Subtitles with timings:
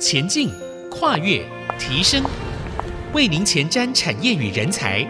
[0.00, 0.50] 前进、
[0.90, 1.44] 跨越、
[1.78, 2.24] 提升，
[3.12, 5.06] 为您前瞻产业与人才，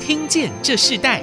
[0.00, 1.22] 听见这世代。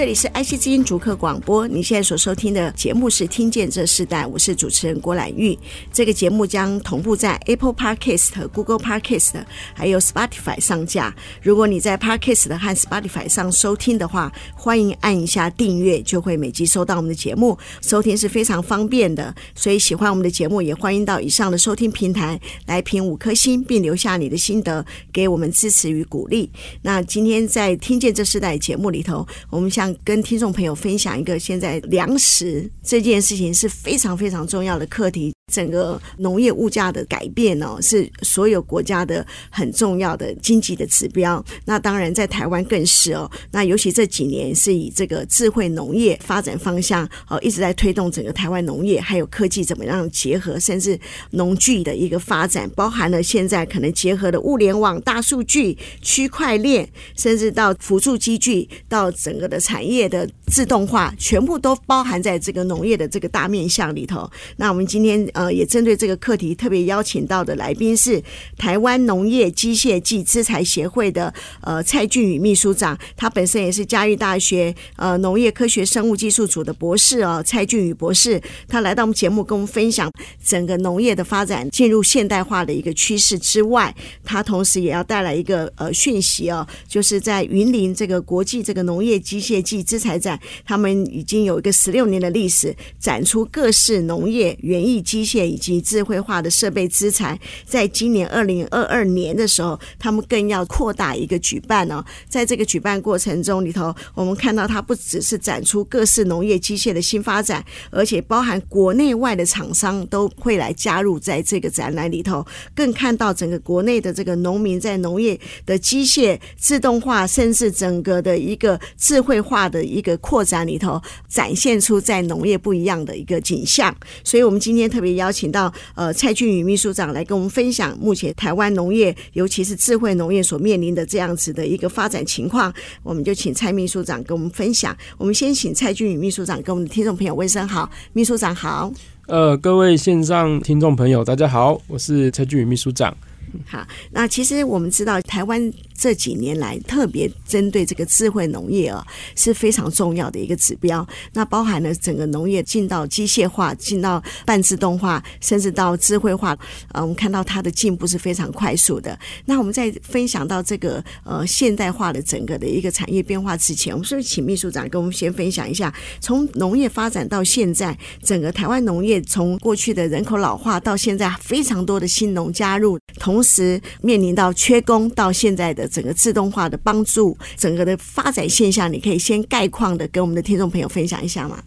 [0.00, 5.58] 这里是 IC 之音逐客广播，你现在所收听的节目是《听见这世代》，我是主持人郭兰玉。
[5.92, 9.44] 这个节目将同步在 Apple Podcast、Google Podcast
[9.74, 11.14] 还有 Spotify 上架。
[11.42, 17.58] 如果你在 Podcast 和 Spotify 上收听的话，欢迎按一下订阅，就会每集收到我们的节目。
[17.82, 26.50] 收听是非常方便的，所以喜欢我们的节目，也欢迎到以上的收听平台来评五颗星，并留下你的心得，给我们支持与鼓励。
[26.80, 35.32] 那今天在《听见这世代》节目里头，我们向跟听众朋友分享一个，现在粮食这件事情是非常非常重要的课题。
[35.50, 41.44] 整个农业物价的改变呢，是所有国家的很重要的经济的指标。
[41.64, 43.28] 那当然在台湾更是哦。
[43.50, 50.98] 那尤其这几年是以这个智慧农业发展方向哦，一直在推动整个台湾农业还有科技怎么样结合，甚至
[51.32, 64.30] 农具的一个发展，包含了现在可能结合的物联网、大数据、区块链，甚至到辅助机具，到整个的产业的自动化，全部都包含在这个农业的这个大面向里头。
[64.56, 65.28] 那我们今天。
[65.40, 68.22] 呃，也针对这个课题，特别邀请到的来宾是
[68.58, 71.32] 台湾农业机械暨资材协会的
[71.62, 80.12] 呃蔡俊宇秘书长，他本身也是嘉义大学呃农业科学生物技术组的博士哦，蔡俊宇博士，他来到我们节目跟我们分享
[80.44, 95.29] 整个农业的发展进入现代化的一个趋势之外，他同时也要带来一个呃讯息哦，就是在云林这个国际这个农业机械暨资材展，他们已经有一个十六年的历史，展出各式农业园艺机。
[95.38, 102.02] 以及智慧化的设备资产，在今年二零二二年的时候，他们更要扩大一个举办哦。
[102.28, 112.42] 在这个举办过程中里头，我们看到它不只是展出各式农业机械的新发展，而且包含国内外的厂商都会来加入在这个展览里头。
[112.74, 120.98] 更看到整个国内的这个农民在农业的机械自动化，甚至整个的一个智慧化的一个扩展里头，
[121.28, 123.94] 展现出在农业不一样的一个景象。
[124.24, 125.09] 所以我们今天特别。
[125.14, 132.72] 邀请到呃蔡俊宇秘书长来跟我们分享目前台湾农业，尤其是智慧农业所面临的这样子的一个发展情况，
[133.02, 134.96] 我们就请蔡秘书长跟我们分享。
[135.18, 138.92] 我们先请蔡俊宇秘书长跟我们的听众朋友问声好，秘书长好。
[139.26, 143.16] 呃，各位线上听众朋友，大家好，我是蔡俊宇秘书长。
[143.66, 145.72] 好，那其实我们知道台湾。
[146.00, 149.06] 这几年来，特别针对这个智慧农业啊，
[149.36, 151.06] 是非常重要的一个指标。
[151.34, 156.56] 那包含了整个农业进到机械化、进到半自动化，甚至到智慧化。
[156.92, 159.18] 呃，我们看到它的进步是非常快速的。
[159.44, 175.88] 那我们在分享到这个呃现代化的整个的一个产业变化之前，我们是不是请秘书长跟我们先分享一下，从农业发展到现在，整个台湾农业从过去的人口老化到现在非常多的新农加入，同同时面临到缺工到现在的。
[175.88, 181.58] 整个自动化的帮助，整个的发展现象，你可以先概况的跟我们的听众朋友分享一下吗？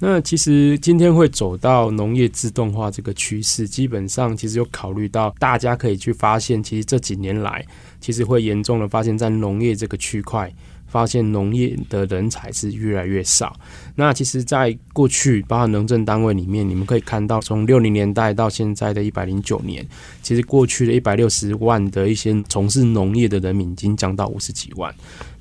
[0.00, 7.62] 那其实今天会走到农业自动化这个趋势，基本上其实有考虑到大家可以去发现，其实这几年来，
[8.00, 10.50] 其实会严重的发现，在农业这个区块。
[10.88, 13.54] 发现农业的人才是越来越少。
[13.94, 19.86] 那其实，在过去，包含农政单位里面，你们可以看到，从六零年代到现在的一百零九年，
[20.22, 24.94] 其实过去的一百六十万的一些从事农业的人民，已经降到五十几万。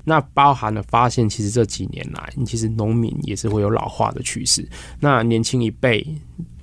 [0.04, 4.68] 那包含了发现，其实这几年来，其实农民也是会有老化的趋势。
[5.00, 6.06] 那年轻一辈。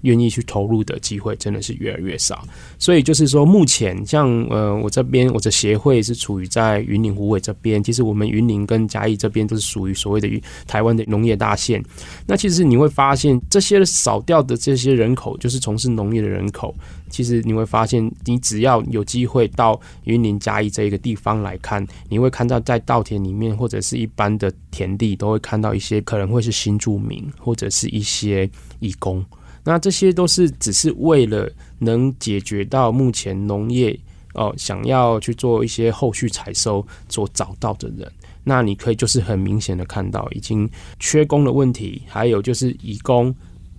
[0.05, 2.47] 愿意去投入的机会真的是越来越少，
[2.79, 10.29] 所以就是说，目前像呃，我这边我的协会是处于在云林虎尾这边，其实我们云林跟嘉义这边都是属于所谓的
[10.67, 11.83] 台湾的农业大县。
[12.27, 16.75] 那其实你会发现，这些少掉的这些人口，就是从事农业的人口。
[17.09, 28.51] 其实你会发现，你只要有机会到云林嘉义这一个地方来看，你会看到在稻田里面或者是一般的田地，都会看到一些可能会是新住民或者是一些
[28.81, 29.25] 义工。
[29.65, 33.99] 那这些都是只是为了能解决到目前农业
[34.35, 38.11] 哦、想要去做一些后续采收所找到的人。
[38.43, 40.69] 那你可以就是很明显的看到已经
[40.99, 43.33] 缺工的问题，还有就是移工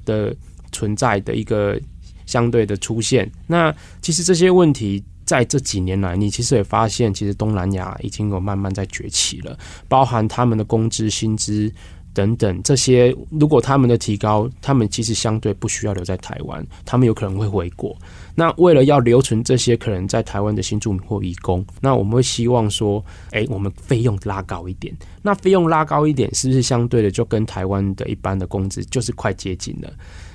[0.06, 0.34] 的
[0.72, 1.78] 存在的一个
[2.26, 3.30] 相对的出现。
[3.46, 9.60] 那其实这些问题在这几年来，你其实也发现，其实东南亚已经有慢慢在崛起了，
[9.90, 11.70] 包含他们的工资薪资
[12.16, 17.96] 等等这些，如果他们的提高，他们其实相对不需要留在台湾，他们有可能会回国。
[18.34, 24.96] 那为了要留存这些可能在台湾的新住民或移工，那我们会希望说，哎，我们费用拉高一点。
[25.22, 29.92] 那费用拉高一点，是不是相对的就跟台湾的一般的工资就是快接近了？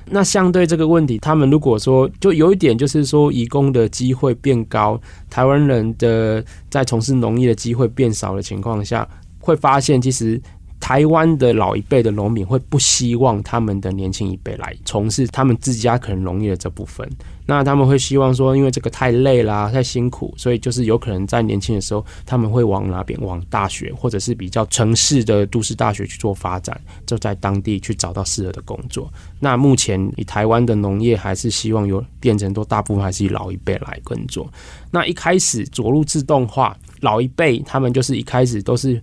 [0.06, 10.40] 那相对这个问题，他们如果说就有一点就是说，移工的机会变高，台湾人的在从事农业的机会变少的情况下，会发现其实。
[10.80, 17.08] 台湾的老一辈的农民会不希望他们的年轻一辈来从事他们自家可能农业的这部分，
[17.46, 23.20] 那他们会希望说，因为这个太累啦，太辛苦，所以就是有可能在年轻的时候，他们会往哪边？
[23.20, 29.12] 往大学或者是比较城市的都市大学去做发展，就在当地去找到适合的工作。
[29.38, 34.50] 那目前以台湾的农业还是希望有变成都大部分还是以老一辈来耕作。
[34.90, 39.00] 那一开始着陆自动化，老一辈他们就是一开始都是。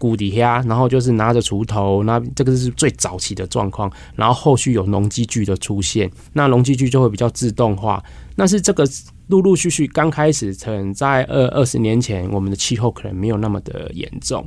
[0.00, 3.92] 谷底下，然后就是拿着锄头，那这个是最早期的状况。
[4.16, 8.02] 然后后续有农机具的出现，那农机具就会比较自动化。
[8.34, 8.88] 那是这个
[9.26, 14.42] 陆陆续续刚开始，可能在二二十年前，我们的气候可能没有那么的严重。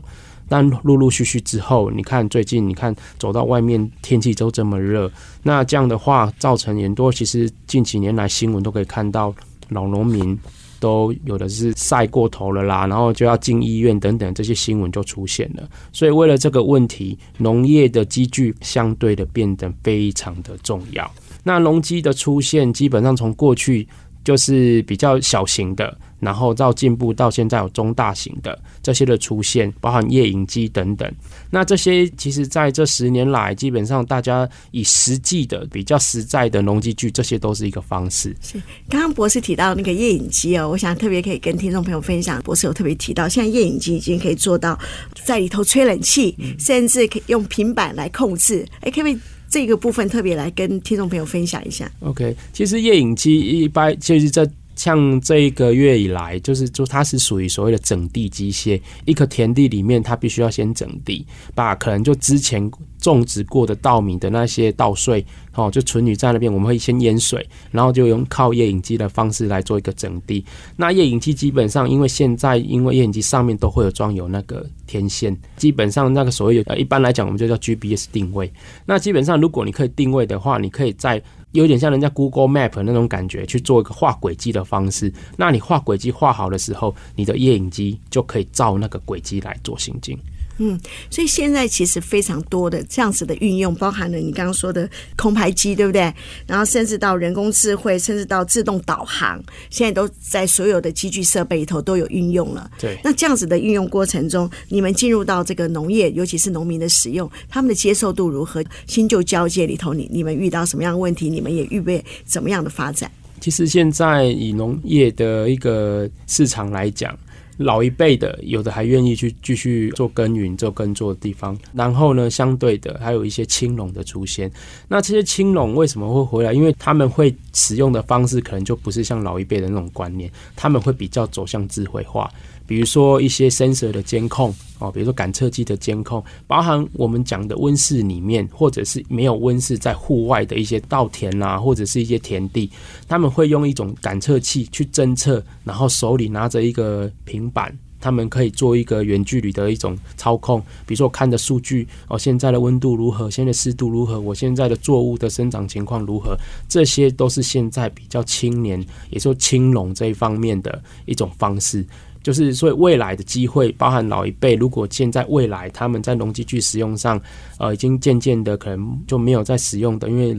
[0.49, 5.09] 但陆陆续续之后，你看最近，你看走到外面，天气都这么热，
[5.43, 7.11] 那这样的话造成很多。
[7.11, 9.33] 其实近几年来新闻都可以看到
[9.69, 10.35] 老农民。
[10.83, 15.63] 都有的是晒过头了啦，然后就要进医院等等，这些新闻就出现了。
[15.93, 21.09] 所以为了这个问题，农业的机具相对的变得非常的重要。
[21.41, 23.87] 那农机的出现，基本上从过去
[24.25, 25.97] 就是比较小型的。
[26.23, 31.11] 然后到进步到现在有中大型的这些的出现，包含夜影机等等。
[31.51, 38.35] 那这些其实在这十年来，基本上大家以实际的比较实在的农机具，这些都是一个方式。
[38.41, 42.41] 是刚刚博士提到那个夜影机哦，我想特别可以跟听众朋友分享。
[42.41, 44.77] 博士有特别提到，现在夜影机已经可以做到
[45.23, 48.65] 在里头吹冷气，嗯、甚至可以用平板来控制。
[48.81, 54.49] 哎，可不可以这个部分特别来跟听众朋友分享一下？OK，其实夜影机一般就是在。
[54.75, 58.79] 像这一个月以来，就是就它是属于所谓的整地机械。
[59.05, 62.69] 一个田地里面，它必须要先整地，把可能就之前
[63.03, 65.23] 种植过的稻米的那些稻穗，
[65.55, 66.51] 哦，就存于在那边。
[66.51, 70.43] 我们会先淹水，然后就用靠夜影机的方式来做一个整地。
[70.77, 78.49] 那夜影机基本上，因为现在因为夜影机上面都会有装有那个天线，基本上那个所谓呃，一般来讲我们就叫 GPS 定位。
[78.85, 81.21] 那基本上如果你可以定位的话，你可以在。
[81.53, 85.13] 有点像人家 Google Map 那种感觉，去做一个画轨迹的方式。
[85.37, 90.17] 那你画轨迹画好的时候，你的夜影机就可以照那个轨迹来做行进。
[90.57, 90.79] 嗯，
[91.09, 96.13] 所以现在其实非常多的这样子的运用，包含了你刚刚说的空拍机，对不对？
[96.45, 102.69] 然后甚至到人工智慧，甚至到自动导航，现在都在所有的机具设备里头都有运用了。
[102.79, 108.63] 对，那这样子的运用过程中，你们进入到这个农业，尤其是农民的使用，他们的接受度如何？
[108.85, 111.29] 新旧交界里头，你你们遇到什么样的问题？
[111.29, 113.11] 你们也预备怎么样的发展？
[113.41, 117.17] 其实现在以农业的一个市场来讲。
[117.57, 124.51] 老一辈的有的还愿意去继续做耕耘、做耕作的地方，然后呢，相对的还有一些青龙的出现。
[124.87, 126.51] 那这些青龙为什么会回来？
[126.53, 132.31] 因为他们会使用的方式可能就不是像老一辈的那种观念，他们会比较走向智慧化。
[132.65, 134.53] 比如说一些 sensor 的监控
[134.83, 142.69] 哦，比如说感测器的监控，包含我们讲的温室里面，或者是没有温室在户外的一些稻田啊，或者是一些田地，
[143.07, 150.59] 他们会用一种感测器去侦测，然后手里拿着一个平板，他们可以做一个远距离的一种操控。
[150.85, 156.37] 比如说我看的数据哦，现在的温度如何，现在湿度如何，我现在的作物的生长情况如何，
[156.67, 161.85] 这些都是现在比较青年，也就青农这一方面的一种方式。
[162.23, 167.21] 就是所以未来的机会，包含老一辈，如果现在未来他们在农机具使用上，
[167.59, 170.35] 呃，已经渐渐的可能就没有在使用的，因为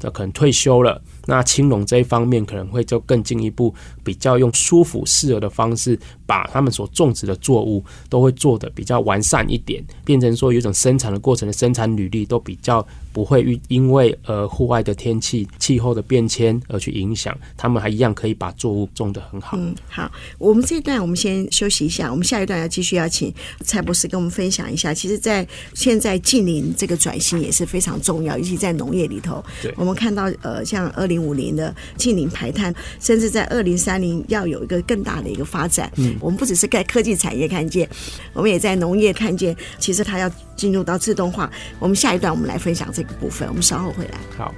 [0.00, 1.00] 这可能退休了。
[1.26, 19.56] 那青龙这一方面可能会就更进一步，比较用舒服适合的方式，把他们所种植的作物都会做的比较完善一点，变成说有一种生产的过程的生产履历都比较不会因为呃户外的天气气候的变迁而去影响，他们还一样可以把作物种得很好。
[19.56, 23.32] 嗯，好，我们这一段我们先休息一下，我们下一段要继续邀请
[23.64, 24.94] 蔡博士跟我们分享一下。
[24.94, 31.16] 其实，在现在近邻这个转型也是非常重要，尤其在农业里头，对，我们看到呃像二零。
[31.26, 35.90] 五零的近零排碳，甚至在二零三零要有一个更大的一个发展。
[35.96, 37.88] 嗯，我们不只是在科技产业看见，
[38.32, 41.50] 我们也在农业看见，其实它要进入到自动化。
[41.78, 44.18] 我们下一段我们来分享这个部分，我们稍后回来。
[44.36, 44.54] 好。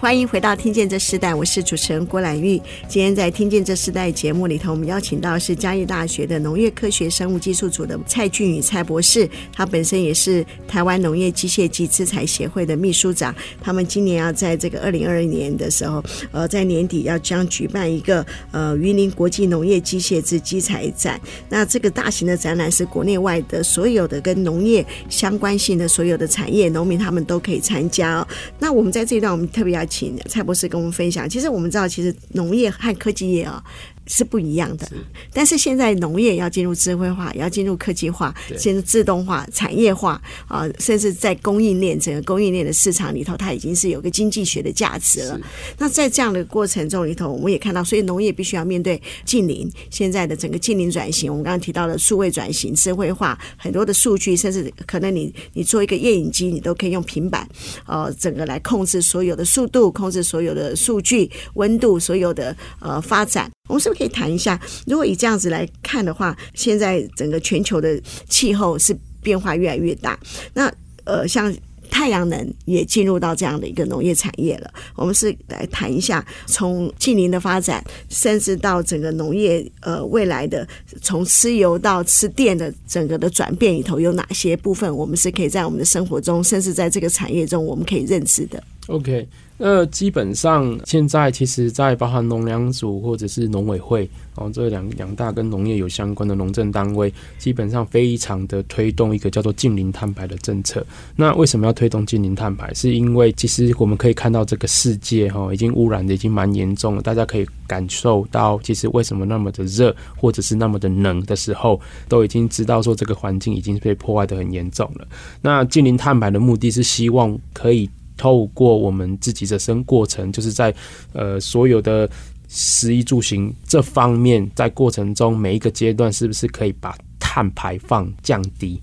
[0.00, 2.56] 欢迎回到《听见这世代》，我是主持人郭兰玉。
[2.86, 13.34] 今天在《听见这世代》节目里头，我们邀请到是嘉义大学的农业科学生物技术组的蔡俊宇蔡博士，他本身也是台湾农业机械及资材协会的秘书长。
[13.60, 16.00] 他们今年要在这个二零二二年的时候，
[16.30, 21.20] 呃，在年底要将举办一个呃云林国际农业机械之机材展。
[21.48, 28.28] 那这个大型的展览是国内外的所有的跟农业相关性的所有的产业农民他们都可以参加哦。
[28.60, 31.28] 那我们在这一段，我们特别要请蔡博士跟我们分享。
[31.28, 33.62] 其实我们知道，其实农业和科技业啊。
[34.10, 34.94] 是不一样的，是
[35.34, 45.38] 但是现在农业要进入智慧化，也要进入科技化，进入自动化、产业化啊，甚至在供应链整个供应链的市场里头，它已经是有个经济学的价值了。
[45.76, 51.30] 那在这样的过程中里头，我们也看到，所以农业必须要面对近邻现在的整个近邻转型。
[51.30, 57.46] 我们刚刚提到的数位转型、智慧化，很多的数据，甚至可能你你做一个夜影机，你都可以用平板，
[57.86, 63.48] 呃，整个来控制所有的速度，度控制所有的数据、温度，所有的呃发展。
[63.68, 64.60] 我们是不是可以谈一下？
[64.86, 70.18] 如果以这样子来看的话，现在整个全球的气候是变化越来越大。
[70.54, 70.72] 那
[71.04, 71.54] 呃，像
[71.90, 74.70] 太阳能也进入到这样的一个农业产业了。
[74.94, 80.66] 我们是来谈一下，从近邻的发展，甚至到整个农业呃未来的
[81.02, 89.28] 从吃油到吃电的整个的转变里头，有哪些部分我们是可以在我们的生活中，甚至在这个产业中，我们可以认知的？OK。
[89.60, 100.86] 那基本上现在其实，在包含农粮署或者是农委会哦，这两两大跟农业有相关的农政单位，基本上非常的推动一个叫做近零碳排的政策。
[101.16, 102.72] 那为什么要推动近零碳排？
[102.72, 107.02] 是因为其实我们可以看到这个世界哈，已经污染的已经蛮严重了。
[107.02, 115.08] 大家可以感受到，其实为什么那么的热或者是那么的冷的时候，都已经知道说这个环境已经被破坏得很严重了。
[115.42, 117.90] 那近零碳排的目的是希望可以。
[118.18, 120.74] 透过我们自己的生过程，就是在
[121.14, 122.06] 呃所有的
[122.48, 128.78] 食衣住行这方面，在过程中每一个阶段，是不是可以把碳排放降低？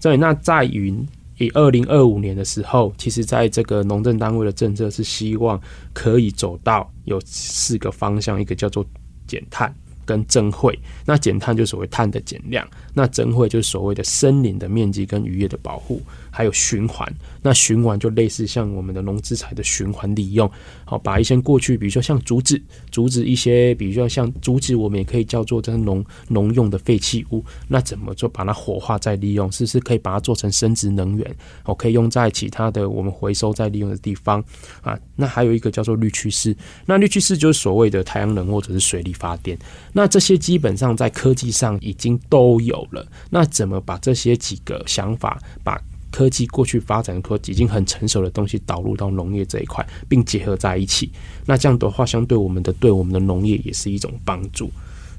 [0.00, 0.92] 所以那在于
[1.38, 5.60] 以二零二五年的时候，其实在这个农政单位的政策是希望
[5.92, 8.84] 可以走到有四个方向，一个叫做
[9.26, 9.72] 减碳
[10.04, 10.76] 跟增汇。
[11.04, 16.02] 那减碳就所谓碳的减量，那增汇就是所谓的森林的面积跟渔业的保护。
[16.38, 20.48] 还有循环，那循环就类似像我们的农资材的循环利用，
[20.84, 29.50] 好，把一些过去，比如说像竹子，竹子一些，比如说像竹子，我们也可以叫做这农农用的废弃物，那怎么做把它火化再利用？
[29.50, 31.36] 是不是可以把它做成生殖能源？
[31.64, 34.40] 哦，可以用在其他的我们回收再利用的地方
[34.82, 34.96] 啊。
[35.16, 39.58] 那还有一个叫做绿趋势，那绿趋势就是所谓的太阳能或者是水力发电，
[39.92, 43.04] 那这些基本上在科技上已经都有了。
[43.28, 45.76] 那怎么把这些几个想法把
[46.18, 51.12] 科技过去发展科技已经很成熟的东西导入到农业这一块，并结合在一起，
[51.46, 54.68] 那这样的话，相对我们的对我们的农业也是一种帮助。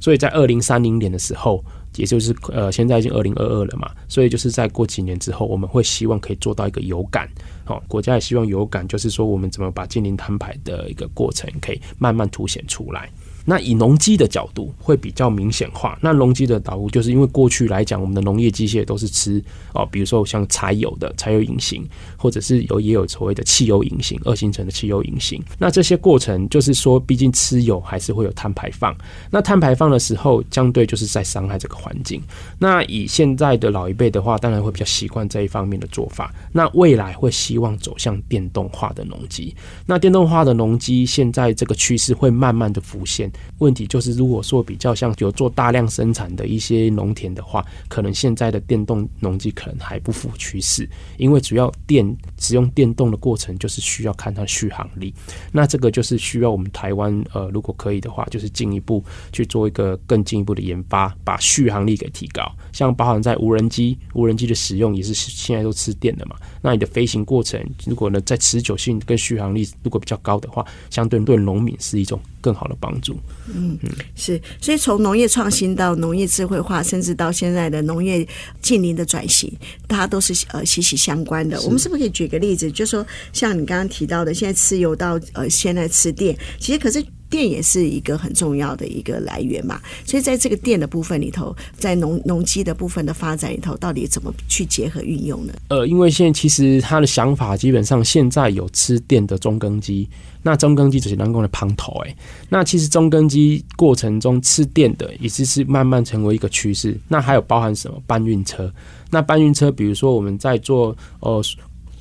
[0.02, 1.64] 所以在二零三零年的时候，
[1.96, 7.30] 也就是呃现在已经二零二二了嘛，所以就是在过几年之后，我们会希望可以做到一个有感，
[7.64, 13.10] 好，国家也希望有感，就是说我们怎么把净零碳排的一个过程可以慢慢凸显出来。
[13.50, 15.98] 那以农机的角度会比较明显化。
[16.04, 21.84] 那农机的导入，就是因为过去来讲，我们的农业机械都是吃哦，比如说像柴油的柴油引擎，
[22.20, 25.42] 或者是有也有所谓的汽油引擎，二行程的汽油引擎。
[25.58, 28.94] 那这些过程就是说，毕竟吃油还是会有碳排放。
[29.32, 32.22] 那碳排放的时候，相对就是在伤害这个环境。
[32.58, 36.34] 那以现在的老一辈的话，当然会比较习惯这一方面的做法。
[36.52, 39.56] 那未来会希望走向电动化的农机。
[39.86, 43.32] 那电动化的农机，现在这个趋势会慢慢的浮现。
[43.60, 55.14] 问题就是，如果说比较像有做大量生产的一些农田的话，可能现在的电动农机可能还不符趋势，因为主要电使用电动的过程就是需要看它续航力。
[55.52, 62.50] 那这个就是需要我们台湾呃，如果可以的话，就是进一步去做一个更进一步的研发，把续航力给提高。
[62.72, 66.36] 像包含在无人机，无人机的使用也是现在都吃电的嘛。
[66.62, 73.18] 那你的飞行过程，如果呢在持久性跟续航力如果比较高的话，相对对农民是一种更好的帮助。
[73.54, 78.28] 嗯嗯，是，所以从农业创新到农业智慧化，甚至到现在的农业
[78.62, 79.52] 近邻的转型，
[79.88, 81.62] 它都是呃息息相关的。
[81.62, 87.04] 我们是不是可以举个例子，就说像你刚刚提到的，现在吃油到呃现在吃电，其实可是。
[87.30, 95.54] 电也是一个很重要的一个来源嘛，所以在这个电的部分里头，在农农机的部分的发展里头，到底怎么去结合运用呢？
[95.70, 100.10] 呃，因为现在其实他的想法基本上现在有吃电的中耕机，
[100.42, 102.16] 那中耕机只是人工的旁头诶，
[102.50, 107.00] 那其实中耕机过程中吃电的，也是是慢慢成为一个趋势。
[107.08, 108.72] 那还有包含什么搬运车？
[109.12, 111.42] 那搬运车，比如说我们在做呃。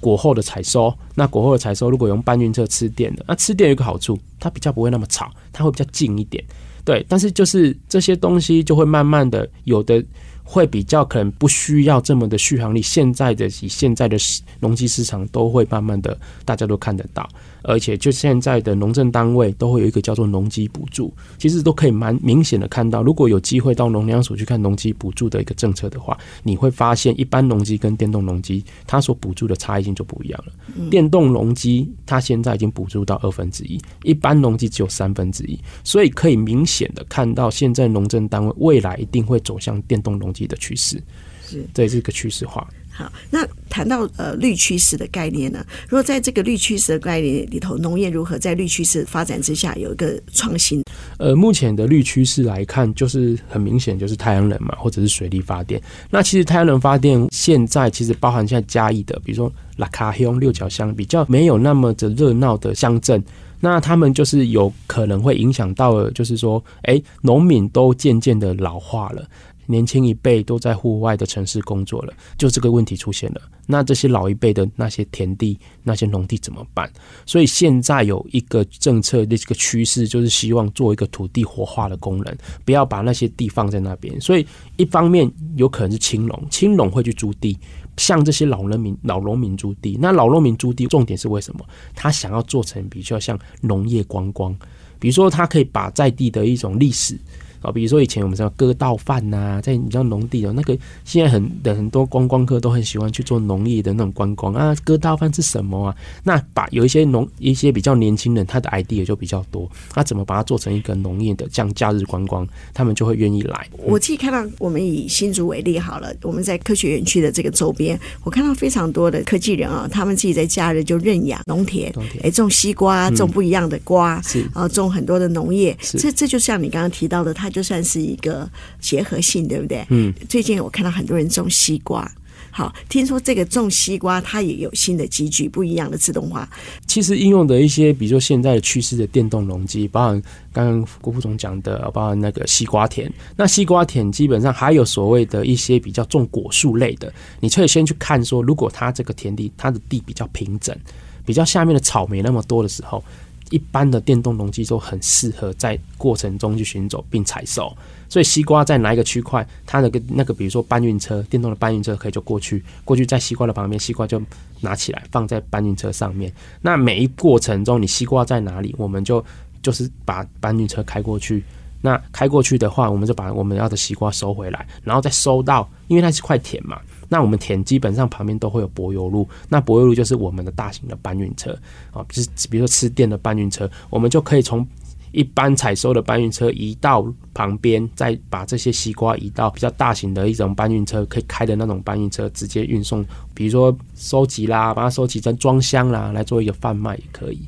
[0.00, 0.93] 果后的采收。
[1.14, 6.45] 那果后的采收如果用搬运车吃电的，那吃电有一个好处，它比较不会那么吵，它会比较近一点。
[6.85, 10.05] 对，但是就是这些东西就会慢慢的有的。
[10.50, 14.17] 会比较可能不需要这么的续航力，现在的以现在的
[14.61, 17.28] 农机市场都会慢慢的，大家都看得到。
[17.62, 23.03] 而且，就现在的农政单位都会有一个叫做农机补助，其实都可以蛮明显的看到。
[23.03, 30.53] 如果有机会到农粮署去看农机补助的一个政策的话，你会发现一般农机跟电动农机它所补助的差异性就不一样了。
[30.91, 41.03] 电动农机它现在已经补助到二分之一，一般农机只有三分之一，所以可以明显的看到，现在农政单位未来一定会走向电动农机的趋势，
[41.45, 42.67] 是这也是一个趋势化。
[42.99, 45.64] 好，那谈到呃绿趋势的概念呢？
[45.85, 50.83] 如果在这个绿趋势的概念里头，农业如何在绿趋势发展之下有一个创新？
[51.19, 55.81] 呃，目前的绿趋势来看，就是很明显就是太阳能嘛，或者是水力发电。
[56.11, 63.23] 那其实太阳能发电现在其实包含现在嘉义的，比如说拉卡乡六角乡比较没有那么的热闹的乡镇，
[63.61, 69.25] 那他们就是有可能会影响到，就是说，哎，农民都渐渐的老化了。
[69.71, 73.41] 年轻一辈都在户外的城市工作了，就这个问题出现了。
[73.67, 76.91] 那这些老一辈的那些田地、那些农地怎么办？
[77.27, 82.35] 所以现在有一个政策的这个趋势，就是希望做一个土地活化的功能，
[82.65, 84.19] 不要把那些地放在那边。
[84.23, 84.47] 所以
[84.79, 87.59] 一方面有可能是青农，青农会去租地，
[87.99, 89.99] 像这些老人民、老农民租地。
[90.01, 91.63] 那老农民租地重点是为什么？
[91.95, 94.57] 他想要做成比较像农业观光，
[94.99, 97.19] 比如说他可以把在地的一种历史。
[97.61, 104.75] 啊，比如说以前我们知道割稻饭呐，在你知道农地的那个，现在很的很多观光客都很喜欢去做农业的那种观光啊。
[104.85, 105.97] 割稻饭是什么啊？
[106.23, 113.69] 那把有一些农一些比较年轻人，他的 idea 就比较多，他怎么把它做成一个农业的这样假日观光，他们就会愿意来。
[113.79, 127.48] 我自己看到，我们以新竹为例好了，我们在科学园区的这个周边，我看到非常多的科技人啊，他们自己在假日就认养农田，哎，种西瓜，种不一样的瓜，是啊，种很多的农业，这这就像你刚刚提到的，他。
[127.50, 128.49] 就算是一个
[128.81, 129.87] 结合性，对不对？
[129.90, 130.12] 嗯。
[130.28, 132.11] 最近我看到很多人种西瓜，
[132.50, 136.49] 好，听说这个种西瓜它也有新的机具，不一样的自动化。
[136.87, 143.12] 其实应用的一些，比如说现在的趋势的电动农机，包含刚刚郭副总讲的，包含那个西瓜田。
[143.37, 150.77] 那西瓜田基本上还有所谓的一些比较种果树类的，你可以先去看说，如果它这个田地它的地比较平整，
[151.25, 153.03] 比较下面的草没那么多的时候。
[153.51, 157.75] 一般的电动农机都很适合在过程中去行走并采收，
[158.09, 164.21] 所以西瓜在哪一个区块，它那个那个，比如说搬运车，电动的搬运车可以就过去，过去在西瓜的旁边，西瓜就
[164.61, 166.33] 拿起来放在搬运车上面。
[166.61, 169.25] 那每一过程中，你西瓜在哪里，我们就
[169.63, 171.43] 就是把搬运车开过去。
[171.81, 176.81] 那开过去的话，我们就把我们要的西瓜收回来，然后再收到，因为它是块田嘛。
[177.09, 181.53] 那我们田基本上旁边都会有柏油路，那柏油路就是我们的大型的搬运车
[181.92, 184.66] 啊，就是比如说吃电的搬运车，我们就可以从
[185.12, 187.03] 一般采收的搬运车移到
[187.38, 193.05] 旁边，再把这些西瓜移到比较大型的一种搬运车，可以开的那种搬运车，直接运送。
[193.33, 197.38] 比如说收集啦，把它收集成装箱啦，来做一个贩卖也可以。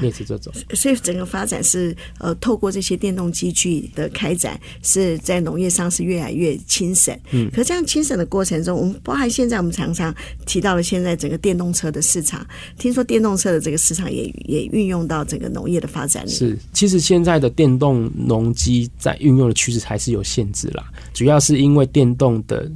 [0.00, 0.52] 类似这种。
[0.72, 7.12] 所以整个发展是呃，透过这些电动机具的开展，是在农业上是越来越轻省。
[7.32, 7.50] 嗯。
[7.52, 10.14] 可这样轻省的过程中，我们包含现在我们常常
[10.46, 12.46] 提到了现在整个电动车的市场，
[12.78, 16.30] 听说电动车的这个市场也也运用到整个农业的发展里。
[16.30, 22.70] 是，其实现在的电动农机在运用用的趋势还是有限制啦，主要是因为电动的。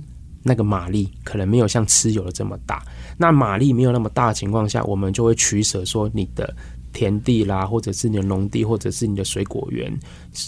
[0.46, 2.84] 那个马力可能没有像吃油的这么大，
[3.16, 6.54] 那马力没有那么大的情况下，我们就会取舍说你的
[6.92, 9.90] 田地啦，或者是你的农地，或者是你的水果园，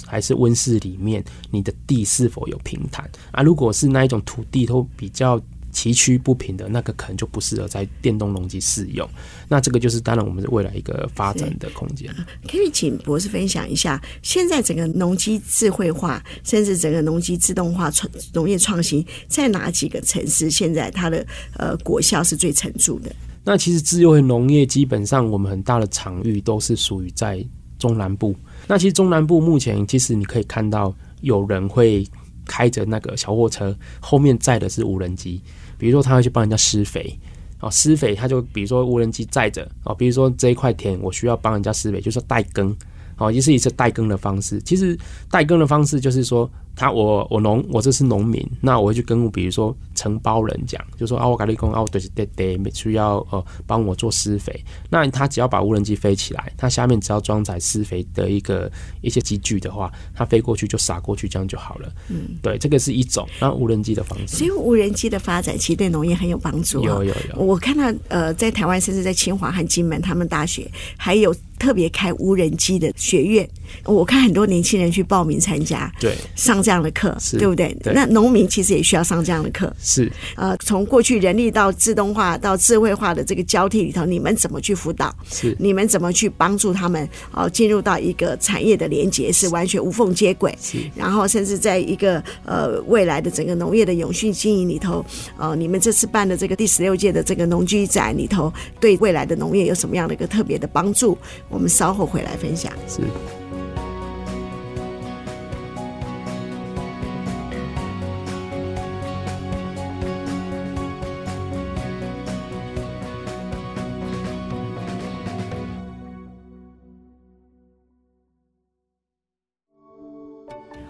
[0.04, 3.42] 还是温室里面，你的地是否有平坦啊？
[3.42, 5.40] 如果是那一种土地都比较。
[5.76, 9.06] 崎岖不平的那个可能就不适合在电动农机适用，
[9.46, 12.10] 那这个就是当然我们是未来一个发展的空间。
[12.48, 21.26] 可以请博士分享一下，现在整个农机智慧化，甚至整个农机自动化创农业创新，在哪几个城市现在它的
[21.58, 23.14] 呃果效是最显著的？
[23.44, 27.46] 那其实智慧农业基本上我们很大的场域都是属于在
[27.78, 28.34] 中南部。
[28.66, 32.08] 那其实中南部目前其实你可以看到有人会
[32.46, 35.42] 开着那个小货车，后面载的是无人机。
[35.78, 37.18] 比如说，他会去帮人家施肥，
[37.60, 42.76] 哦，施肥他就比如说无人机载着，哦，比如说这一块田我需要帮人家施肥，就是说代耕，
[43.18, 44.60] 哦，也是一次代耕的方式。
[44.62, 44.98] 其实
[45.30, 46.50] 代耕的方式就是说。
[46.78, 54.62] 他我我农我这是农民，那我会去跟比如说承包人讲，就说啊，我跟你讲啊，我对是得得需要呃帮我做施肥。
[54.90, 61.90] 那他只要把无人机飞起来，它下面只要装载施肥的一个一些机具的话，它飞过去就撒过去，这样就好了。
[62.10, 64.36] 嗯，对，这个是一种那无人机的方式。
[64.36, 66.84] 所以无人机的发展其实对农业很有帮助。
[66.84, 71.34] 有有有，我看到呃，在台湾甚至在清华和金门他们大学还有。
[71.58, 73.48] 特别开无人机的学院，
[73.84, 77.74] 我看很多年轻人去报名参加，对，上这样的课，对不对？
[77.82, 80.10] 对，那农民其实也需要上这样的课，是。
[80.36, 85.14] 呃，从过去人力到自动化到智慧化的这个交替里头，你们怎么去辅导？
[85.30, 87.04] 是，你们怎么去帮助他们？
[87.32, 90.78] 哦、呃，进入到一个产业的连接是完全无缝接轨，是。
[90.94, 95.04] 然后甚至在一个呃未来的整个农业的永续经营里头，
[95.38, 101.16] 呃，你们这次办的这个第十六届的这个农机展里头，对未来的农业有什么样的一个特别的帮助？
[101.48, 102.72] 我们稍后回来分享。
[102.88, 103.00] 是。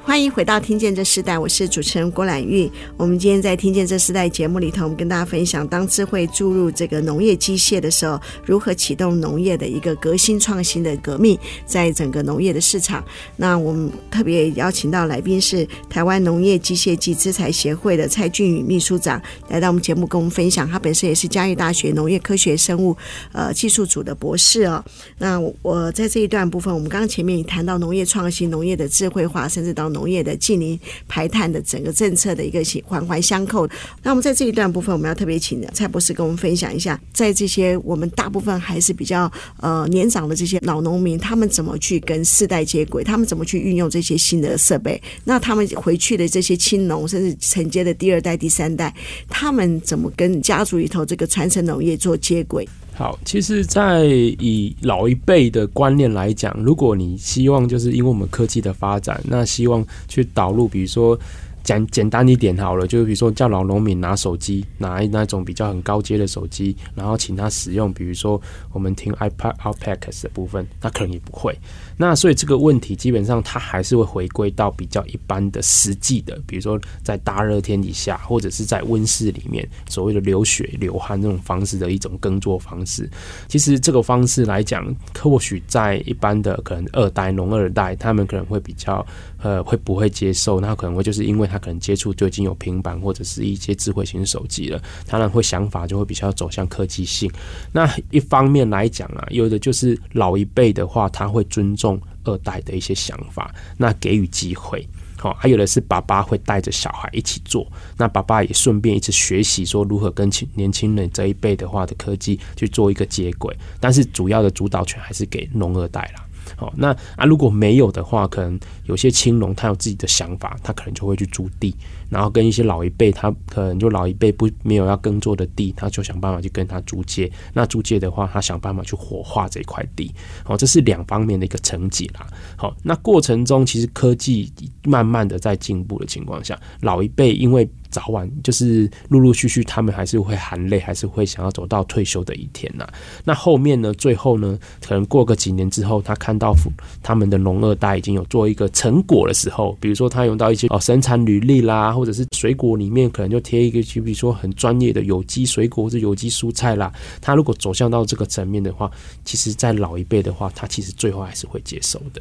[0.07, 2.71] 欢迎回到《听见这时代》，我是主持人郭兰玉。
[2.97, 13.05] 我们今天在《听见这时代》节目里头，我们跟大家分享，当智慧注入这个农业机械的时候，如何启动农业的一个革新创新的革命，在整个农业的市场。
[13.35, 20.71] 那我们特别邀请到来宾是台湾农业机械暨资材协会的蔡俊宇秘书长，来到我们节目跟我们分享。
[20.71, 22.97] 他本身也是嘉义大学农业科学生物
[23.33, 24.83] 呃技术组的博士哦。
[25.19, 30.79] 那我在这一段部分，我们刚刚前面也谈到农业创新、农业的智慧化，甚至到农业的近零
[31.09, 33.67] 排碳的整个政策的一个环环相扣。
[34.03, 39.31] 那我们在这一段部分，我们要特别请蔡博士跟我们分享一下，在这些我们大部分还是比较
[39.61, 43.03] 呃年长的这些老农民，他们怎么去跟世代接轨？
[43.03, 45.01] 他们怎么去运用这些新的设备？
[45.25, 48.95] 那他们回去的这些青农，甚至承接的第二代、第三代，
[49.29, 52.69] 他们怎么跟家族里头这个传承农业做接轨？
[52.97, 61.19] 好，其实，在以老一辈的观念来讲，如果你希望就是因为我们科技的发展，那希望去导入，比如说
[61.67, 68.41] 讲简单一点好了，就是比如说叫老农民拿手机，拿那种比较很高阶的手机，然后请他使用，比如说
[68.73, 71.59] 我们听 iPad、Outpacks 的部分，他可能也不会。
[71.97, 83.11] 那所以这个问题基本上他还是会回归到比较一般的实际的，比如说在大热天底下，或者是在温室里面，所谓的流血流汗这种方式的一种耕作方式。
[83.49, 84.87] 其实这个方式来讲，
[85.21, 89.05] 或许在一般的可能二代农二代，他们可能会比较
[89.43, 90.61] 呃会不会接受？
[90.61, 97.31] 那可能会就是因为他可能接触就已经有平板或者是一些智慧型手机了，当然会想法就会比较走向科技性。
[97.73, 102.01] 那一方面来讲啊，有的就是老一辈的话，他会尊重。
[102.29, 104.85] 二代的一些想法，那给予机会，
[105.17, 107.65] 好，还有的是爸爸会带着小孩一起做，
[107.97, 116.26] 那爸爸也顺便一直学习说如何跟青年轻人这一辈的话的科技去做一个接轨，但是主要的主导权还是给农二代啦。
[116.57, 121.75] 好，那啊如果没有的话，可能有些青龙他有自己的想法，他可能就会去租地。
[122.09, 127.31] 然后跟一些老一辈，他可能就老一辈不没有要耕作的地，他就想办法去跟他租借。
[127.53, 130.15] 那租借的话，他想办法去火化这块地。
[130.45, 132.25] 好，这是两方面的一个成绩啦。
[132.57, 134.53] 好，那过程中其实科技
[134.85, 142.87] 慢慢的在进步的情况下，老一辈因为早晚就是陆陆续续，他们还是会含泪，还是会想要走到退休的一天呐。
[143.25, 146.55] 那后面呢，最后呢，可能过个几年之后，他看到
[147.03, 151.87] 他们的农二代已经有做一个成果的时候，比如说他用到一些哦生产履历啦。
[151.97, 156.93] 或者是水果里面可能就贴一个，就比如说很专业的有机水果或者有机蔬菜啦。
[157.23, 158.91] 他如果走向到这个层面的话，
[159.25, 162.21] 其实，在老一辈的话，他其实最后还是会接受的。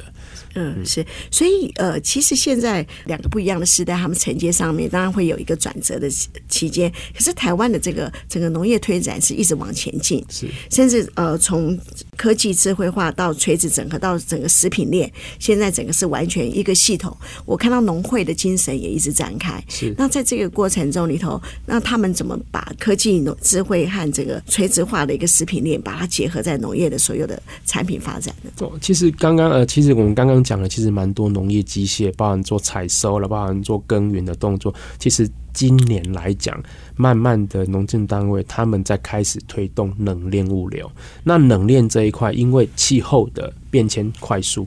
[0.54, 1.04] 嗯，是。
[1.30, 6.08] 所以呃，其实现在两个不一样的时代，他们承接上面当然会有一个转折的
[6.48, 6.88] 期间。
[7.12, 10.46] 可是台湾的这个整个农业推展是一直往前进，是。
[10.70, 11.76] 甚至呃，从
[12.16, 17.16] 科技智慧化到垂直整合到整个食品链，现在整个是完全一个系统。
[17.44, 19.62] 我看到农会的精神也一直展开。
[19.68, 28.50] 是，那在这个过程中里头，那他们怎么把科技、智慧和这个垂直化的一个食品链，把它结合在农业的所有的产品发展呢？
[28.60, 34.74] 哦，其实刚刚呃，其实我们刚刚讲的，其实蛮多农业机械，包含做采收了，包含做耕耘的动作。
[34.98, 36.60] 其实今年来讲，
[36.96, 40.90] 慢慢的农政单位他们在开始推动冷链物流。
[41.22, 44.66] 那冷链这一块，因为气候的变迁快速。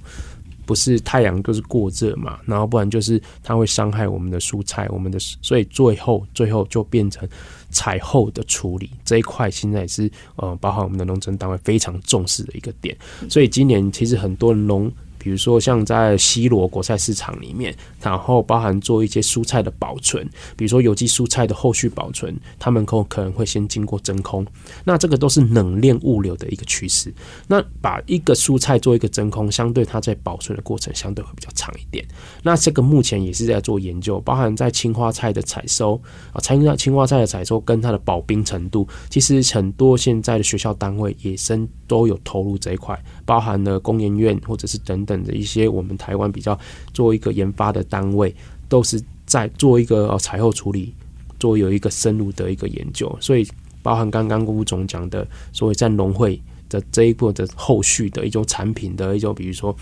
[0.66, 7.28] 不是太阳就是过热嘛，然后不然就是它会伤害我们的蔬菜，我们的，所以最后最后就变成
[7.72, 12.96] 采后的处理这一块，现在也是呃，包含我们的农政单位非常重视的一个点。
[13.28, 14.92] 所以今年其实很多农，
[15.30, 24.44] 比如说像在西罗国菜市场里面，然后包含做一些蔬菜的保存，比如说有机蔬菜的后续保存，他们可可能会先经过真空，
[24.84, 27.14] 那这个都是冷链物流的一个趋势。
[27.46, 32.04] 那把一个蔬菜做一个真空，相对它在保存的过程相对会比较长一点。
[32.42, 36.02] 那这个目前也是在做研究，包含在青花菜的采收
[36.34, 46.58] 啊，青青花菜的采收跟它的保冰程度，其实很多现在的学校单位野生都有投入这一块，包含了工研院或者是等等的一些我们台湾比较
[46.94, 48.34] 做一个研发的单位，
[48.68, 50.94] 都是在做一个采后处理，
[51.40, 53.16] 做有一个深入的一个研究。
[53.20, 53.48] 所以
[53.82, 59.76] 包含刚刚吴总讲的，所谓在农会的这一步的后续的一种产品的一种，比如说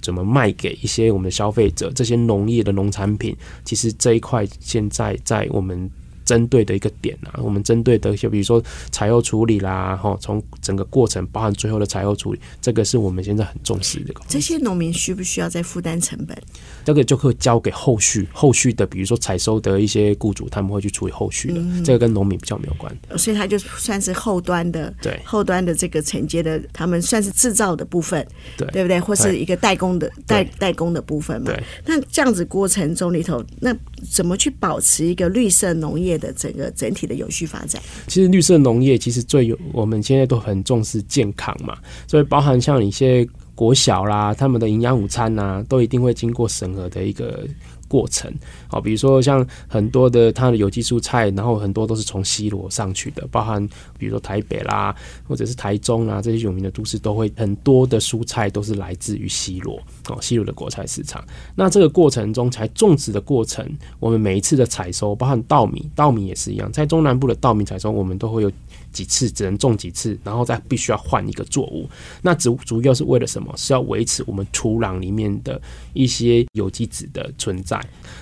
[0.00, 5.90] 怎么卖给一些我们的消费者，这些农业的农产品，其实这一块现在在我们。
[6.24, 14.14] 针对的一个点啊，我们针对的一些，比如说采后处理啦，哈，从整个过程，包含最后的采后处理，这个是我们现在很重视的。
[14.28, 16.36] 这些农民需不需要再负担成本？
[16.84, 21.60] 这个就可以交给后续后续的，比如说采收的一些雇主，他们会去处理后续的。
[21.60, 29.00] 嗯、这个跟农民比较没有关，所以他就算是后端的，对后端的这个承接的，他们算是制造的部分，对对不对？
[29.00, 31.52] 或是一个代工的代代工的部分嘛。
[31.84, 33.76] 那这样子过程中里头，那
[34.10, 37.82] 怎么去保持一个绿色农业的整个整体的有序发展。
[38.06, 47.44] 其实绿色农业其实最有，我们现在都很重视健康嘛，所以包含像一些国小啦，他们的营养午餐呐，都一定会经过审核的一个。
[47.90, 48.32] 过程，
[48.68, 54.94] 好，比如说像很多的它的有机蔬菜，然后很多都是从西螺上去的，包含比如说台北啦，
[55.26, 59.76] 或者是台中啊这些有名的都市，都会很多的蔬菜都是来自于西螺
[60.10, 61.24] 哦，西螺的国菜市场。
[61.54, 63.66] 那这个过程中，才种植的过程，
[63.98, 68.50] 我们每一次的采收，包含稻米，稻米也是一样，在中南部的稻米采收，我们都会有。
[68.92, 71.88] 几次只能种几次，然后再必须要换一个作物。
[72.22, 73.54] 那主主要是为了什么？
[73.56, 77.80] 是要维持我们土壤里面的一些有机质的存在，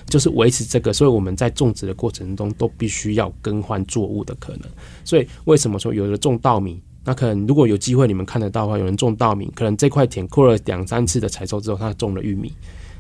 [0.09, 0.93] 就是维持这个。
[0.93, 4.69] 所以我们在种植的过程中都必须要更换作物的可能。
[5.07, 6.79] 所以为什么说有的种稻米？
[7.09, 12.53] 那可能如果有机会你们看得到的话，有人种稻米，可能这块田扩了两三次的采收之后，他种了玉米，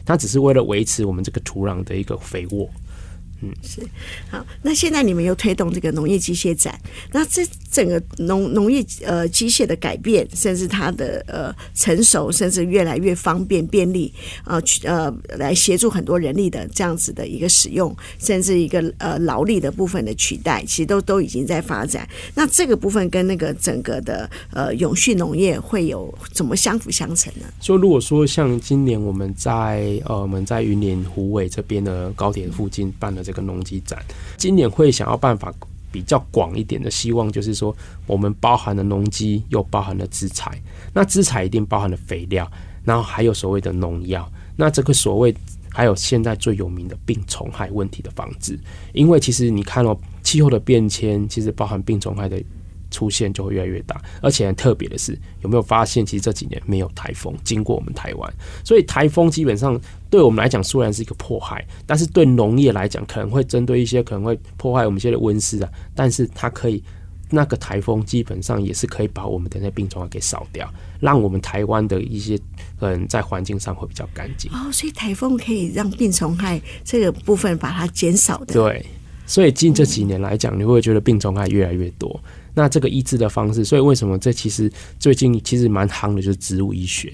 [0.06, 2.66] 他只是为了维持我们这个土壤的一个肥沃。
[3.40, 3.80] 嗯，是
[4.30, 4.44] 好。
[4.62, 6.76] 那现在你们又推动这个农业机械展，
[7.12, 22.08] 那这整个农农业呃机械的改变，甚至它的呃成熟，甚至越来越方便便利啊，呃，呃来协助很多人力的这样子的一个使用，甚至一个呃劳力的部分的取代，其实都都已经在发展。
[22.34, 27.46] 那这个部分跟那个整个的呃永续农业会有怎么相辅相成呢？
[27.60, 33.27] 就如果说像今年我们在呃我们在云林湖尾这边的高铁附近办的。
[33.28, 34.02] 这个农机展
[34.38, 35.52] 今年会想要办法
[35.92, 40.58] 比较广一点的，希望就是说，我们包含了农机，又包含了资材。
[40.94, 42.50] 那资材一定包含了肥料，
[42.84, 44.26] 然后还有所谓的农药。
[44.56, 45.34] 那这个所谓
[45.68, 48.58] 还有现在最有名的病虫害问题的防治，
[48.94, 52.42] 因为其实你看哦，气候的变迁其实包含病虫害的。
[52.90, 58.32] 出现就会越来越大，而且很特别的是，有没有发现，其实这几年没有台风经过我们台湾，
[58.64, 59.78] 所以台风基本上
[60.10, 66.82] 对我们来讲虽然是一个迫害，但是对农业来讲可能会针对一些可能会破坏我们一些的温室啊，但是它可以
[67.30, 72.38] 那个台风基本上也是可以把我们的那些病虫害给扫掉，让我们台湾的一些
[72.80, 74.50] 嗯在环境上会比较干净。
[74.52, 78.54] 哦，所以台风可以让病虫害这个部分把它减少的。
[78.54, 78.84] 对，
[79.26, 82.18] 所以近这几年来讲，你会觉得病虫害越来越多。
[82.58, 84.68] 那这个医治的方式，所以为什么这其实
[84.98, 87.12] 最近其实蛮夯的，就是植物医学。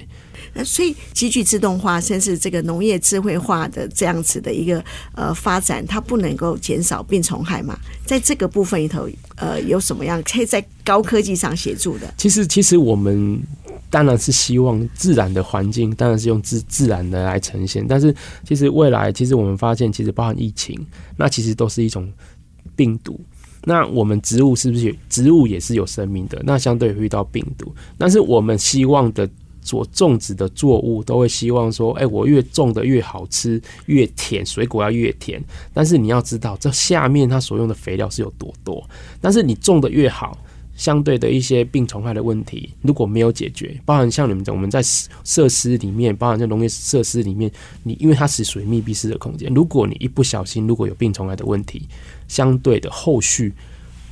[0.55, 4.83] 那所以机具自动化，甚至这个农业智慧化的这样子的一个
[5.15, 7.79] 呃发展，它不能够减少病虫害嘛？
[8.07, 12.15] 在这个部分里头，呃，有什么样可以在高科技上协助的？
[12.17, 13.39] 其实，其实我们
[13.91, 17.87] 当然是希望自然的环境，当然是用自自然的来呈现。
[17.87, 18.15] 但是，
[18.49, 20.75] 其实未来，其实我们发现，其实包含疫情，
[21.19, 22.11] 那其实都是一种
[22.75, 23.21] 病毒。
[23.65, 26.41] 那我们植物是不是植物也是有生命的？
[26.45, 29.29] 那相对遇到病毒，但是我们希望的
[29.63, 35.43] 所种植的作物都会希望说，哎，我越种的越好吃，越甜，水果要越甜。
[35.73, 38.87] 但是你要知道，这下面它所用的肥料是有多多。
[39.23, 40.37] 但是你种的越好，
[40.75, 44.83] 相对的一些病虫害的问题如果没有解决，包含像你们我们在
[45.25, 47.51] 设施里面，包含在农业设施里面，
[47.83, 51.89] 你因为它是属于密闭式的空间，如果你一不小心如果有病虫害的问题。
[52.27, 53.53] 相对的后续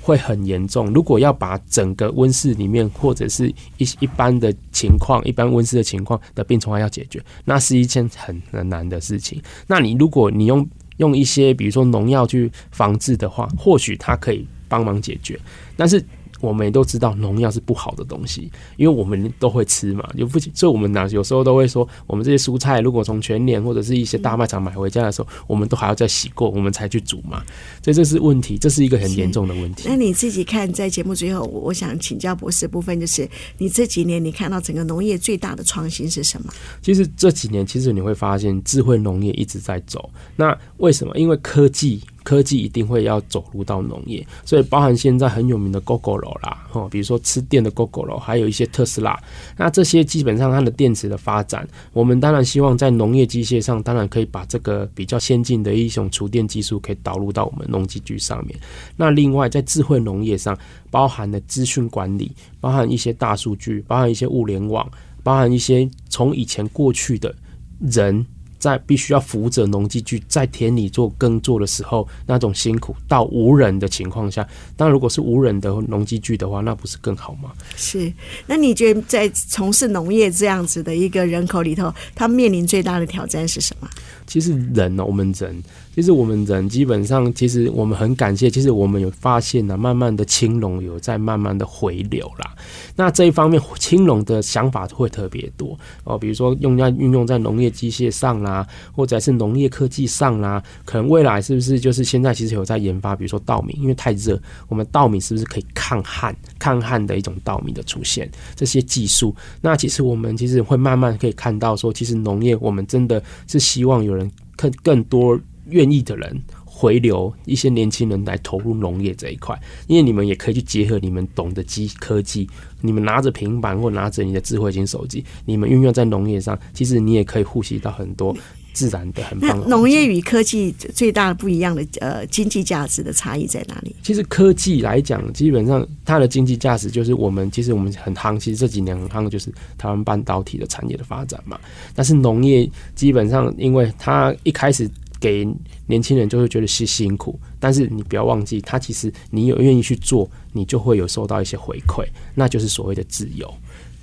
[0.03, 0.93] 会很严重。
[0.93, 3.49] 如果要把整个温室里面或者是
[3.79, 9.41] 一一般的情况、一般温室的情况的病虫害要解决，那是一件很很难的事情。
[9.67, 15.41] 那你如果你用用一些比如说农药去防治的话，或许它可以帮忙解决。
[15.75, 16.05] 但是
[16.43, 27.43] 我们也都知道农药是不好的东西，因为我们都会吃嘛，就不所以我们呢有时候都会说，我们这些蔬菜如果从全年或者是一些大卖场买回家的时候，我们都还要再洗过，我们才去煮嘛，
[27.83, 29.89] 所以这是问题，这是一个很严重的问题。
[29.89, 33.29] 那你自己看，在节目最后，我想请教博士部分，就是
[33.59, 36.53] 你这几年你看到整个农业最大的创新是什么？
[36.83, 40.11] 其实这几年，其实你会发现智慧农业一直在走。
[40.35, 41.17] 那为什么？
[41.17, 42.03] 因为科技。
[42.23, 49.19] 科技一定会要走入到农业，所以包含现在很有名的 Gogoro 啦，哈，比如说吃电的 Gogoro，还有一些特斯拉，
[49.57, 58.59] 那这些基本上它的电池的发展，我们当然希望在农业机械上，当然可以把这个比较先进的一种厨电技术可以导入到我们农机具上面。
[58.97, 60.57] 那另外在智慧农业上，
[60.91, 64.89] 包含的资讯管理，包含一些大数据，包含一些物联网，
[65.23, 67.35] 包含一些从以前过去的
[67.81, 68.25] 人。
[68.63, 74.47] 在必须要扶着农机具在田里做耕作的时候，那种辛苦到无人的情况下，
[74.77, 77.51] 那如果是无人的农机具的话，那不是更好吗？
[77.75, 78.13] 是。
[78.47, 83.91] 那你觉得在从事农业这样子的一个人口里头，他面临最大的挑战是什么？
[84.27, 85.63] 其实人呢，我们人。
[85.95, 88.49] 其实我们人基本上，其实我们很感谢。
[88.49, 92.51] 其实我们有发现呢，慢慢的青龙有在慢慢的回流啦。
[92.97, 100.63] 那这一方面，青龙的想法会特别多哦，比如说用在运用在农业机械上啦，或者是农业科技上啦。
[100.87, 108.31] 可能未来是不是就是现在其实有在研发，比如说稻米，因为太热，我们稻米是不是可以抗旱、抗旱的一种稻米的出现？
[108.57, 115.41] 这些技术，那其实我们其实会慢慢可以看到说，其实农业我们真的是希望有人更更多。
[115.69, 128.37] 愿意的人回流，一些年轻人来投入农业这一块，因为你们也可以去结合你们懂的机科技，你们拿着平板或拿着你的智慧型手机，你们运用在农业上，其实你也可以复习到很多
[128.73, 129.67] 自然的很棒的。
[129.67, 133.95] 农业与科技最大的不一样的呃经济价值的差异在哪里？
[134.03, 141.59] 其实科技来讲，基本上它的经济价值就是我们其实我们很夯，其实这几年很夯的就是台湾半导体的产业的发展嘛。
[141.95, 144.91] 但是农业基本上，因为它一开始。
[145.21, 145.47] 给
[145.87, 152.05] 年轻人就会觉得是辛苦，但是你不要忘记，它其实你有愿意去做，你就会有收到一些回馈，
[152.35, 153.49] 那就是所谓的自由。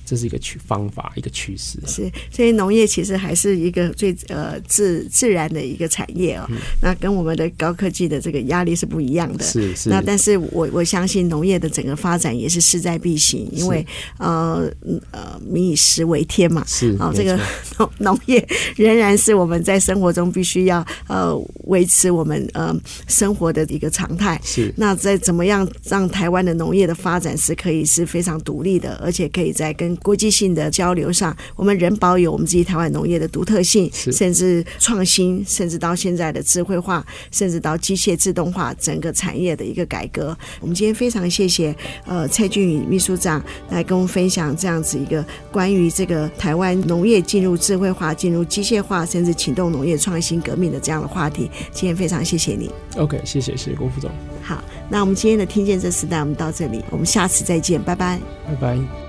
[0.09, 1.77] 这是一个趋方法，一个趋势。
[1.85, 6.47] 是，所以农业其实还是一个最呃自自然的一个产业哦。
[6.49, 9.43] 嗯、那跟我们的高科技的这个压力是不一样的。
[9.43, 9.87] 是是。
[9.87, 13.85] 那但是我我相信农业的整个发展也是势在必行，因为
[14.17, 14.67] 呃
[15.11, 16.63] 呃民以食为天嘛。
[16.65, 16.97] 是。
[16.99, 17.39] 哦，这个
[17.77, 18.43] 农 农业
[18.75, 22.75] 仍然是我们在生活中必须要呃维持我们呃
[23.07, 24.41] 生活的一个常态。
[24.43, 24.73] 是。
[24.75, 40.37] 那在怎么样让台湾的农业的发展是可以是非常独立的，而且可以在跟国际性的交流上，我们仍保有我们自己台湾农业的独特性，甚至创新，甚至到现在的智慧化，甚至到机械自动化整个产业的一个改革。
[40.59, 51.49] 我们今天非常谢谢呃蔡俊宇秘书长来跟我们分享这样子一个关于这个台湾农业进入智慧化、进入机械化，甚至启动农业创新革命的这样的话题。
[51.71, 52.69] 今天非常谢谢你。
[52.97, 54.09] OK，谢谢谢谢郭副总。
[54.41, 59.08] 好，那我们今天的听见这时代，我们到这里，我们下次再见，拜拜，拜拜。